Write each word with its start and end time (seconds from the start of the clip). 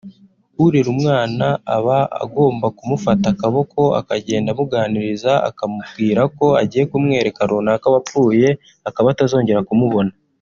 urera 0.65 0.89
umwana 0.95 1.45
aba 1.75 1.99
agomba 2.23 2.67
kumufata 2.77 3.25
akaboko 3.33 3.79
akagenda 3.99 4.49
amuganiriza 4.51 5.31
akamubwira 5.49 6.21
ko 6.37 6.45
agiye 6.61 6.83
kumwereka 6.91 7.41
runaka 7.49 7.85
wapfuye 7.93 8.49
akaba 8.89 9.07
atazongera 9.11 9.67
kumubona 9.69 10.11